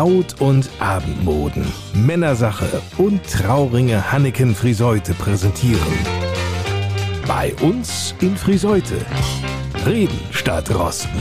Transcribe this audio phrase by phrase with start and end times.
[0.00, 1.62] Braut- und Abendmoden,
[1.92, 5.92] Männersache und Trauringe Hanneken Friseute präsentieren.
[7.28, 8.94] Bei uns in Friseute.
[9.84, 11.18] Reden statt Rosten.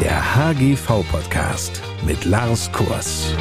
[0.00, 3.32] Der HGV-Podcast mit Lars Kurs.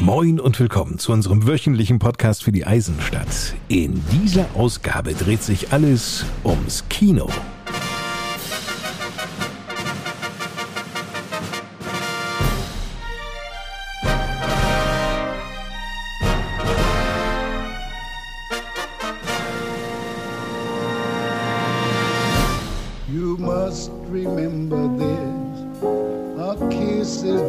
[0.00, 3.54] Moin und willkommen zu unserem wöchentlichen Podcast für die Eisenstadt.
[3.68, 7.28] In dieser Ausgabe dreht sich alles ums Kino.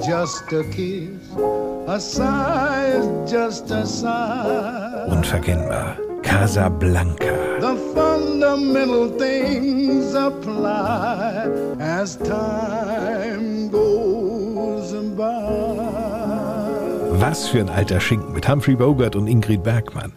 [0.09, 1.35] Just a kiss.
[1.87, 5.05] A sigh is just a sigh.
[5.07, 5.97] Unverkennbar.
[6.23, 7.59] Casablanca.
[7.61, 11.45] The fundamental things apply
[11.79, 15.77] as time goes by.
[17.21, 20.13] Was für ein alter Schinken mit Humphrey Bogart und Ingrid Bergmann.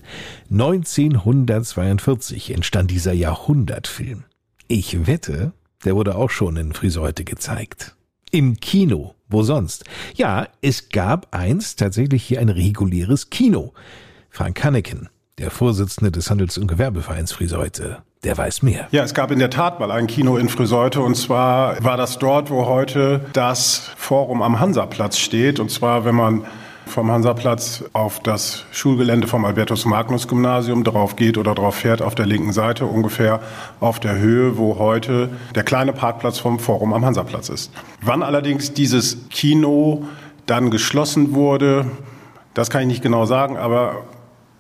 [0.51, 4.25] 1942 entstand dieser Jahrhundertfilm.
[4.69, 5.53] Ich wette,
[5.85, 7.95] der wurde auch schon in Friseute gezeigt.
[8.31, 9.17] Im Kino.
[9.33, 9.85] Wo sonst?
[10.15, 13.73] Ja, es gab einst tatsächlich hier ein reguläres Kino.
[14.29, 18.89] Frank Hanneken, der Vorsitzende des Handels- und Gewerbevereins Friseute, der weiß mehr.
[18.91, 22.19] Ja, es gab in der Tat mal ein Kino in Friseute und zwar war das
[22.19, 25.61] dort, wo heute das Forum am Hansaplatz steht.
[25.61, 26.45] Und zwar, wenn man
[26.87, 32.53] vom Hansaplatz auf das Schulgelände vom Albertus-Magnus-Gymnasium drauf geht oder drauf fährt, auf der linken
[32.53, 33.41] Seite ungefähr
[33.81, 37.73] auf der Höhe, wo heute der kleine Parkplatz vom Forum am Hansaplatz ist.
[38.01, 40.05] Wann allerdings dieses Kino
[40.47, 41.87] dann geschlossen wurde,
[42.55, 44.05] das kann ich nicht genau sagen, aber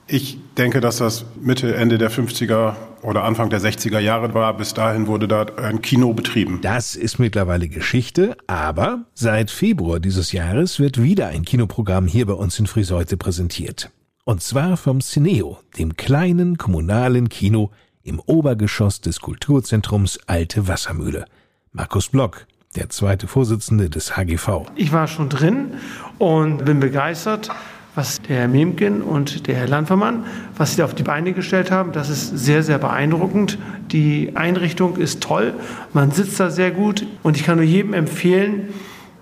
[0.06, 4.56] ich denke, dass das Mitte, Ende der 50er oder Anfang der 60er Jahre war.
[4.56, 6.60] Bis dahin wurde da ein Kino betrieben.
[6.62, 12.34] Das ist mittlerweile Geschichte, aber seit Februar dieses Jahres wird wieder ein Kinoprogramm hier bei
[12.34, 13.90] uns in Friseute präsentiert.
[14.24, 17.70] Und zwar vom Cineo, dem kleinen kommunalen Kino
[18.04, 21.24] im Obergeschoss des Kulturzentrums Alte Wassermühle.
[21.72, 22.46] Markus Block,
[22.76, 24.66] der zweite Vorsitzende des HGV.
[24.76, 25.74] Ich war schon drin
[26.18, 27.50] und bin begeistert
[27.94, 30.24] was der Herr Memken und der Herr Landvermann,
[30.56, 33.58] was sie da auf die Beine gestellt haben, das ist sehr, sehr beeindruckend.
[33.88, 35.52] Die Einrichtung ist toll,
[35.92, 38.70] man sitzt da sehr gut und ich kann nur jedem empfehlen,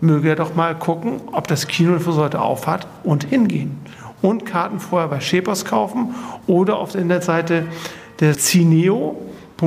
[0.00, 3.80] möge er doch mal gucken, ob das Kino für heute aufhat und hingehen.
[4.22, 6.14] Und Karten vorher bei Schepers kaufen
[6.46, 7.64] oder auf der Internetseite
[8.20, 9.60] der cineo.de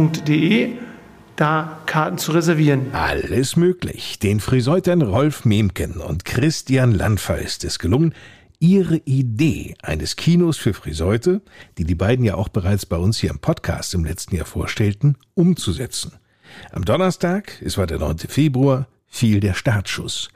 [1.35, 2.93] da Karten zu reservieren.
[2.93, 4.19] Alles möglich.
[4.19, 8.13] Den Friseutern Rolf Memken und Christian Landfer ist es gelungen,
[8.63, 11.41] ihre Idee eines Kinos für Friseute,
[11.77, 15.17] die die beiden ja auch bereits bei uns hier im Podcast im letzten Jahr vorstellten,
[15.33, 16.13] umzusetzen.
[16.71, 18.19] Am Donnerstag, es war der 9.
[18.19, 20.29] Februar, fiel der Startschuss.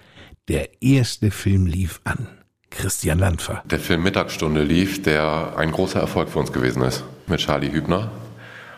[0.50, 2.28] Der erste Film lief an.
[2.70, 3.64] Christian Landfer.
[3.64, 7.06] Der Film Mittagsstunde lief, der ein großer Erfolg für uns gewesen ist.
[7.28, 8.12] Mit Charlie Hübner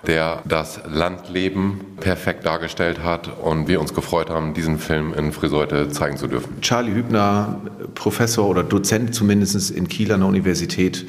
[0.08, 5.90] der das Landleben perfekt dargestellt hat und wir uns gefreut haben, diesen Film in Friseute
[5.90, 6.62] zeigen zu dürfen.
[6.62, 7.62] Charlie Hübner,
[7.96, 11.06] Professor oder Dozent zumindest in Kiel an der Universität,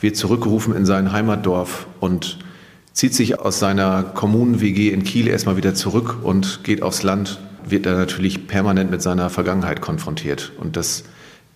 [0.00, 2.38] wird zurückgerufen in sein Heimatdorf und
[2.92, 7.86] zieht sich aus seiner Kommunen-WG in Kiel erstmal wieder zurück und geht aufs Land, wird
[7.86, 10.52] er natürlich permanent mit seiner Vergangenheit konfrontiert.
[10.58, 11.04] Und das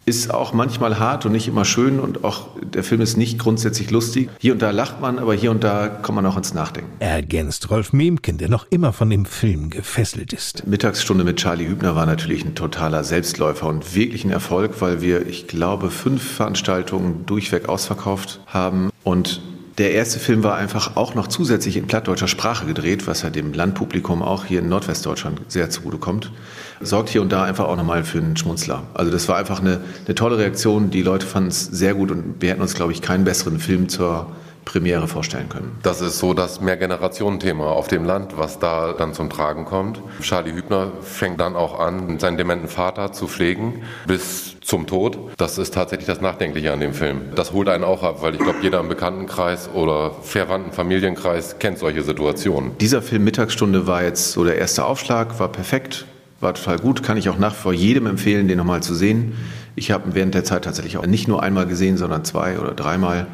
[0.07, 3.91] ist auch manchmal hart und nicht immer schön und auch der Film ist nicht grundsätzlich
[3.91, 4.31] lustig.
[4.39, 6.93] Hier und da lacht man, aber hier und da kommt man auch ins Nachdenken.
[7.01, 10.65] Ergänzt Rolf Memken, der noch immer von dem Film gefesselt ist.
[10.67, 15.27] Mittagsstunde mit Charlie Hübner war natürlich ein totaler Selbstläufer und wirklich ein Erfolg, weil wir,
[15.27, 19.41] ich glaube, fünf Veranstaltungen durchweg ausverkauft haben und
[19.79, 23.53] der erste Film war einfach auch noch zusätzlich in plattdeutscher Sprache gedreht, was ja dem
[23.53, 26.33] Landpublikum auch hier in Nordwestdeutschland sehr zugutekommt.
[26.81, 28.85] Sorgt hier und da einfach auch nochmal für einen Schmunzler.
[28.95, 30.91] Also das war einfach eine, eine tolle Reaktion.
[30.91, 33.89] Die Leute fanden es sehr gut und wir hätten uns, glaube ich, keinen besseren Film
[33.91, 34.29] zur
[34.65, 35.79] Premiere vorstellen können.
[35.83, 40.01] Das ist so das Mehrgenerationenthema auf dem Land, was da dann zum Tragen kommt.
[40.21, 45.17] Charlie Hübner fängt dann auch an, seinen dementen Vater zu pflegen bis zum Tod.
[45.37, 47.21] Das ist tatsächlich das Nachdenkliche an dem Film.
[47.37, 51.79] Das holt einen auch ab, weil ich glaube, jeder im Bekanntenkreis oder verwandten Familienkreis kennt
[51.79, 52.77] solche Situationen.
[52.79, 56.05] Dieser Film Mittagsstunde war jetzt so der erste Aufschlag, war perfekt,
[56.41, 59.37] war total gut, kann ich auch nach vor jedem empfehlen, den nochmal zu sehen.
[59.77, 63.29] Ich habe während der Zeit tatsächlich auch nicht nur einmal gesehen, sondern zwei oder dreimal.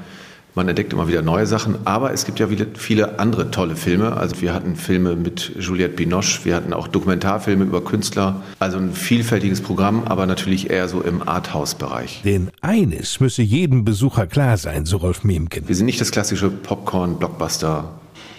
[0.54, 4.19] Man entdeckt immer wieder neue Sachen, aber es gibt ja viele andere tolle Filme.
[4.19, 8.43] Also wir hatten Filme mit Juliette Binoche, wir hatten auch Dokumentarfilme über Künstler.
[8.58, 12.20] Also ein vielfältiges Programm, aber natürlich eher so im Arthouse-Bereich.
[12.25, 15.69] Denn eines müsse jedem Besucher klar sein, so Rolf Memken.
[15.69, 17.88] Wir sind nicht das klassische Popcorn-Blockbuster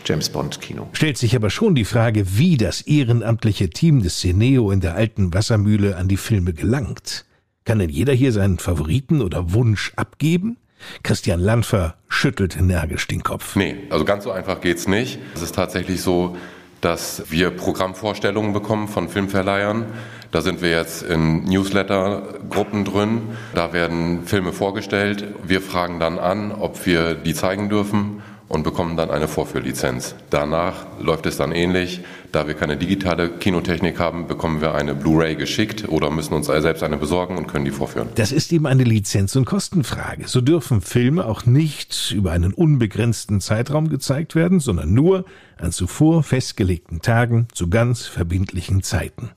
[0.05, 0.89] James Bond Kino.
[0.93, 5.33] Stellt sich aber schon die Frage, wie das ehrenamtliche Team des Cineo in der alten
[5.33, 7.25] Wassermühle an die Filme gelangt.
[7.65, 10.57] Kann denn jeder hier seinen Favoriten oder Wunsch abgeben?
[11.03, 13.55] Christian Landfer schüttelt energisch den Kopf.
[13.55, 15.19] Nee, also ganz so einfach geht's nicht.
[15.35, 16.37] Es ist tatsächlich so,
[16.81, 19.85] dass wir Programmvorstellungen bekommen von Filmverleihern.
[20.31, 23.21] Da sind wir jetzt in Newsletter-Gruppen drin.
[23.53, 25.25] Da werden Filme vorgestellt.
[25.43, 28.21] Wir fragen dann an, ob wir die zeigen dürfen
[28.53, 30.13] und bekommen dann eine Vorführlizenz.
[30.29, 32.01] Danach läuft es dann ähnlich.
[32.31, 36.83] Da wir keine digitale Kinotechnik haben, bekommen wir eine Blu-ray geschickt oder müssen uns selbst
[36.83, 38.09] eine besorgen und können die vorführen.
[38.13, 40.27] Das ist eben eine Lizenz- und Kostenfrage.
[40.27, 45.25] So dürfen Filme auch nicht über einen unbegrenzten Zeitraum gezeigt werden, sondern nur
[45.57, 49.31] an zuvor festgelegten Tagen zu ganz verbindlichen Zeiten.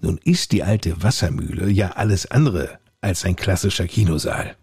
[0.00, 4.54] Nun ist die alte Wassermühle ja alles andere als ein klassischer Kinosaal.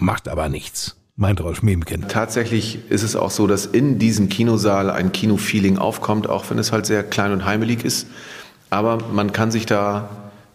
[0.00, 2.08] Macht aber nichts meint Rolf Memken.
[2.08, 6.72] Tatsächlich ist es auch so, dass in diesem Kinosaal ein Kinofeeling aufkommt, auch wenn es
[6.72, 8.08] halt sehr klein und heimelig ist.
[8.70, 10.08] Aber man kann sich da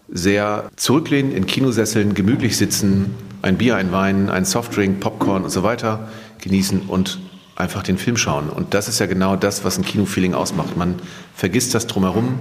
[0.09, 5.63] sehr zurücklehnen, in Kinosesseln gemütlich sitzen, ein Bier, ein Wein, ein Softdrink, Popcorn und so
[5.63, 6.09] weiter
[6.41, 7.19] genießen und
[7.55, 8.49] einfach den Film schauen.
[8.49, 10.75] Und das ist ja genau das, was ein Kinofeeling ausmacht.
[10.75, 10.95] Man
[11.35, 12.39] vergisst das drumherum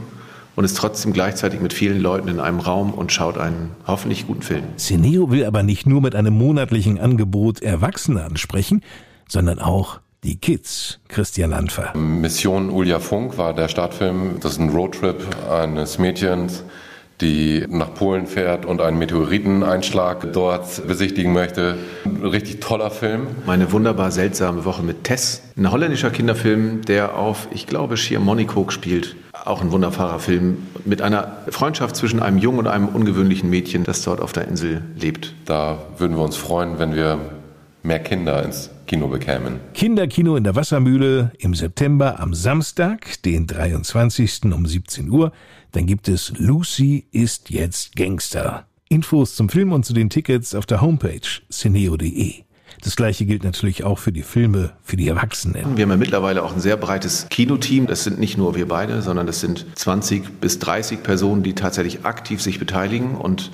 [0.58, 4.42] und ist trotzdem gleichzeitig mit vielen Leuten in einem Raum und schaut einen hoffentlich guten
[4.42, 4.64] Film.
[4.76, 8.82] Cineo will aber nicht nur mit einem monatlichen Angebot Erwachsene ansprechen,
[9.28, 11.96] sondern auch die Kids, Christian Landfer.
[11.96, 14.40] Mission Ulja Funk war der Startfilm.
[14.40, 16.64] Das ist ein Roadtrip eines Mädchens,
[17.20, 21.78] die nach Polen fährt und einen Meteoriteneinschlag dort besichtigen möchte.
[22.04, 23.28] Ein richtig toller Film.
[23.46, 25.40] Meine wunderbar seltsame Woche mit Tess.
[25.56, 29.14] Ein holländischer Kinderfilm, der auf, ich glaube, Schiermonnikoog spielt.
[29.48, 34.02] Auch ein wunderbarer Film mit einer Freundschaft zwischen einem jungen und einem ungewöhnlichen Mädchen, das
[34.02, 35.34] dort auf der Insel lebt.
[35.46, 37.18] Da würden wir uns freuen, wenn wir
[37.82, 39.60] mehr Kinder ins Kino bekämen.
[39.72, 44.52] Kinderkino in der Wassermühle im September am Samstag, den 23.
[44.52, 45.32] um 17 Uhr.
[45.72, 48.66] Dann gibt es Lucy ist jetzt Gangster.
[48.90, 52.47] Infos zum Film und zu den Tickets auf der Homepage cineo.de.
[52.82, 55.76] Das gleiche gilt natürlich auch für die Filme, für die Erwachsenen.
[55.76, 57.86] Wir haben ja mittlerweile auch ein sehr breites Kinoteam.
[57.86, 62.04] Das sind nicht nur wir beide, sondern das sind 20 bis 30 Personen, die tatsächlich
[62.04, 63.50] aktiv sich beteiligen und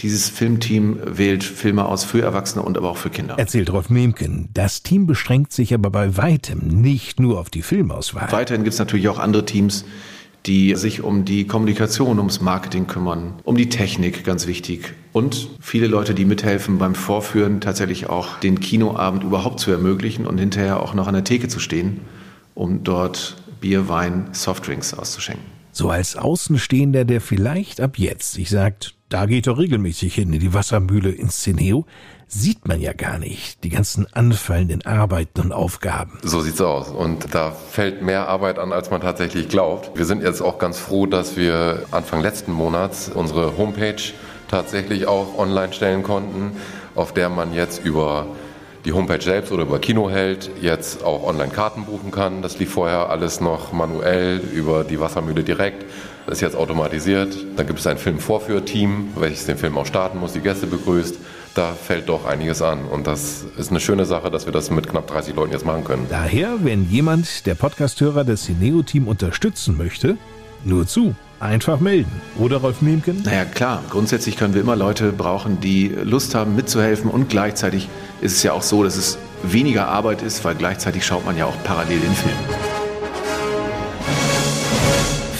[0.00, 3.34] dieses Filmteam wählt Filme aus für Erwachsene und aber auch für Kinder.
[3.38, 4.48] Erzählt Rolf Memken.
[4.54, 8.32] Das Team beschränkt sich aber bei weitem nicht nur auf die Filmauswahl.
[8.32, 9.84] Weiterhin gibt es natürlich auch andere Teams,
[10.46, 14.94] die sich um die Kommunikation, ums Marketing kümmern, um die Technik, ganz wichtig.
[15.12, 20.38] Und viele Leute, die mithelfen beim Vorführen, tatsächlich auch den Kinoabend überhaupt zu ermöglichen und
[20.38, 22.00] hinterher auch noch an der Theke zu stehen,
[22.54, 25.59] um dort Bier, Wein, Softdrinks auszuschenken.
[25.72, 30.40] So als Außenstehender, der vielleicht ab jetzt sich sagt, da geht er regelmäßig hin in
[30.40, 31.84] die Wassermühle ins Cineo,
[32.28, 36.18] sieht man ja gar nicht, die ganzen anfallenden Arbeiten und Aufgaben.
[36.22, 36.88] So sieht's aus.
[36.88, 39.96] Und da fällt mehr Arbeit an, als man tatsächlich glaubt.
[39.96, 44.00] Wir sind jetzt auch ganz froh, dass wir Anfang letzten Monats unsere Homepage
[44.48, 46.52] tatsächlich auch online stellen konnten,
[46.94, 48.26] auf der man jetzt über
[48.84, 52.42] die Homepage selbst oder über Kinoheld jetzt auch online Karten buchen kann.
[52.42, 55.84] Das lief vorher alles noch manuell über die Wassermühle direkt.
[56.26, 57.36] Das ist jetzt automatisiert.
[57.56, 61.16] Dann gibt es ein Filmvorführteam, welches den Film auch starten muss, die Gäste begrüßt
[61.54, 62.84] da fällt doch einiges an.
[62.84, 65.84] Und das ist eine schöne Sache, dass wir das mit knapp 30 Leuten jetzt machen
[65.84, 66.06] können.
[66.08, 70.16] Daher, wenn jemand der Podcasthörer des Cineo-Team unterstützen möchte,
[70.64, 71.14] nur zu.
[71.40, 72.12] Einfach melden.
[72.38, 73.22] Oder Rolf Miemken?
[73.22, 73.82] Naja, klar.
[73.88, 77.10] Grundsätzlich können wir immer Leute brauchen, die Lust haben, mitzuhelfen.
[77.10, 77.88] Und gleichzeitig
[78.20, 81.46] ist es ja auch so, dass es weniger Arbeit ist, weil gleichzeitig schaut man ja
[81.46, 82.36] auch parallel den Film.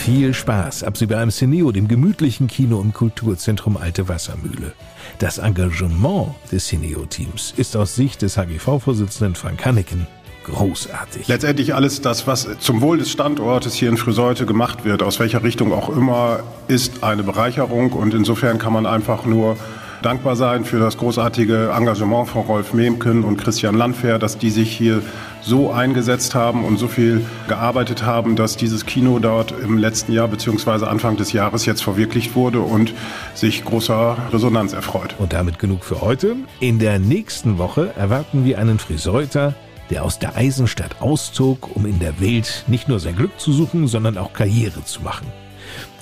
[0.02, 4.72] Viel Spaß ab Sie bei einem Cineo, dem gemütlichen Kino im Kulturzentrum Alte Wassermühle.
[5.18, 10.06] Das Engagement des Cineo-Teams ist aus Sicht des HGV-Vorsitzenden Frank Hanneken
[10.50, 11.28] großartig.
[11.28, 15.42] Letztendlich alles das, was zum Wohl des Standortes hier in Friseute gemacht wird, aus welcher
[15.42, 19.56] Richtung auch immer, ist eine Bereicherung und insofern kann man einfach nur
[20.02, 24.76] dankbar sein für das großartige Engagement von Rolf Memken und Christian Landwehr, dass die sich
[24.76, 25.02] hier
[25.42, 30.28] so eingesetzt haben und so viel gearbeitet haben, dass dieses Kino dort im letzten Jahr
[30.28, 30.86] bzw.
[30.86, 32.94] Anfang des Jahres jetzt verwirklicht wurde und
[33.34, 35.14] sich großer Resonanz erfreut.
[35.18, 36.36] Und damit genug für heute.
[36.60, 39.54] In der nächsten Woche erwarten wir einen Friseuter,
[39.90, 43.88] der aus der Eisenstadt auszog, um in der Welt nicht nur sein Glück zu suchen,
[43.88, 45.26] sondern auch Karriere zu machen.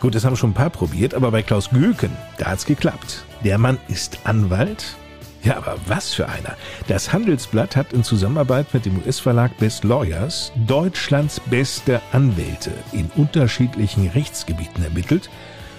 [0.00, 3.24] Gut, das haben schon ein paar probiert, aber bei Klaus Gülken, da hat's geklappt.
[3.44, 4.96] Der Mann ist Anwalt.
[5.42, 6.56] Ja, aber was für einer.
[6.88, 14.08] Das Handelsblatt hat in Zusammenarbeit mit dem US-Verlag Best Lawyers Deutschlands beste Anwälte in unterschiedlichen
[14.08, 15.30] Rechtsgebieten ermittelt.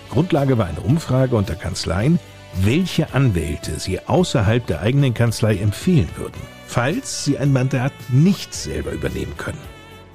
[0.09, 2.19] Grundlage war eine Umfrage unter Kanzleien,
[2.53, 8.91] welche Anwälte sie außerhalb der eigenen Kanzlei empfehlen würden, falls sie ein Mandat nicht selber
[8.91, 9.59] übernehmen können.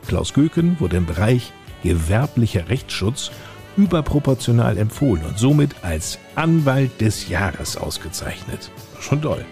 [0.07, 3.31] Klaus Göken wurde im Bereich gewerblicher Rechtsschutz
[3.77, 8.71] überproportional empfohlen und somit als Anwalt des Jahres ausgezeichnet.
[9.01, 9.45] Schon toll.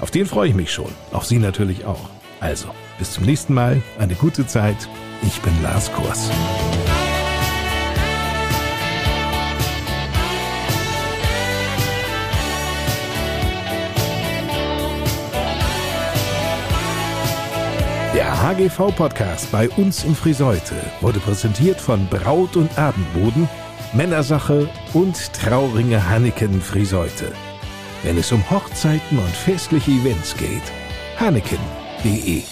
[0.00, 0.90] Auf den freue ich mich schon.
[1.12, 2.10] Auf Sie natürlich auch.
[2.40, 3.80] Also, bis zum nächsten Mal.
[3.98, 4.88] Eine gute Zeit.
[5.22, 6.30] Ich bin Lars Kurs.
[18.24, 23.50] Der HGV-Podcast bei uns in Friseute wurde präsentiert von Braut und Abendboden,
[23.92, 27.32] Männersache und Trauringe Hanneken Friseute.
[28.02, 30.62] Wenn es um Hochzeiten und festliche Events geht,
[31.20, 32.44] hanneken.de